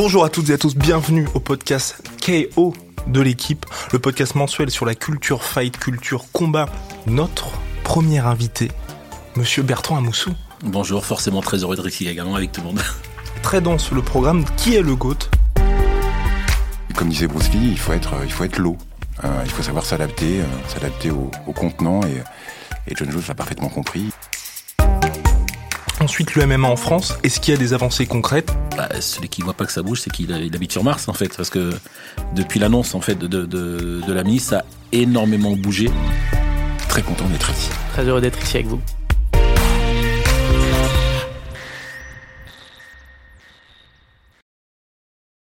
Bonjour 0.00 0.24
à 0.24 0.28
toutes 0.28 0.48
et 0.50 0.52
à 0.52 0.58
tous, 0.58 0.76
bienvenue 0.76 1.26
au 1.34 1.40
podcast 1.40 2.00
KO 2.24 2.72
de 3.08 3.20
l'équipe, 3.20 3.66
le 3.92 3.98
podcast 3.98 4.36
mensuel 4.36 4.70
sur 4.70 4.86
la 4.86 4.94
culture 4.94 5.42
fight, 5.42 5.76
culture 5.76 6.30
combat. 6.30 6.66
Notre 7.08 7.48
premier 7.82 8.20
invité, 8.20 8.70
monsieur 9.34 9.64
Bertrand 9.64 9.96
Amoussou. 9.96 10.30
Bonjour, 10.62 11.04
forcément 11.04 11.40
très 11.40 11.64
heureux 11.64 11.74
d'être 11.74 11.88
ici 11.88 12.06
également 12.06 12.36
avec 12.36 12.52
tout 12.52 12.60
le 12.60 12.68
monde. 12.68 12.80
Très 13.42 13.60
dense 13.60 13.90
le 13.90 14.00
programme, 14.00 14.44
qui 14.56 14.76
est 14.76 14.82
le 14.82 14.94
GOAT? 14.94 15.18
Comme 16.94 17.08
disait 17.08 17.26
Bruce 17.26 17.50
Lee, 17.50 17.70
il 17.72 17.78
faut 17.78 17.92
être, 17.92 18.14
il 18.22 18.30
faut 18.30 18.44
être 18.44 18.58
l'eau. 18.58 18.78
Euh, 19.24 19.42
il 19.44 19.50
faut 19.50 19.64
savoir 19.64 19.84
s'adapter, 19.84 20.42
euh, 20.42 20.44
s'adapter 20.68 21.10
au, 21.10 21.28
au, 21.48 21.52
contenant 21.52 22.02
et, 22.04 22.22
et 22.86 22.94
John 22.94 23.10
Jones 23.10 23.22
l'a 23.26 23.34
parfaitement 23.34 23.68
compris. 23.68 24.12
Ensuite, 26.08 26.36
le 26.36 26.46
MMA 26.46 26.66
en 26.66 26.76
France, 26.76 27.18
est-ce 27.22 27.38
qu'il 27.38 27.52
y 27.52 27.56
a 27.56 27.60
des 27.60 27.74
avancées 27.74 28.06
concrètes? 28.06 28.50
Bah, 28.78 28.88
Celui 28.98 29.28
qui 29.28 29.42
voit 29.42 29.52
pas 29.52 29.66
que 29.66 29.72
ça 29.72 29.82
bouge, 29.82 30.00
c'est 30.00 30.10
qu'il 30.10 30.32
habite 30.32 30.72
sur 30.72 30.82
Mars 30.82 31.06
en 31.06 31.12
fait, 31.12 31.36
parce 31.36 31.50
que 31.50 31.68
depuis 32.34 32.58
l'annonce 32.58 32.94
en 32.94 33.02
fait 33.02 33.14
de, 33.14 33.26
de, 33.26 33.44
de, 33.44 34.00
de 34.06 34.12
la 34.14 34.24
ministre, 34.24 34.48
ça 34.52 34.58
a 34.60 34.64
énormément 34.92 35.54
bougé. 35.54 35.90
Très 36.88 37.02
content 37.02 37.26
d'être 37.28 37.50
ici. 37.50 37.68
Très 37.92 38.04
heureux 38.04 38.22
d'être 38.22 38.42
ici 38.42 38.56
avec 38.56 38.68
vous. 38.68 38.80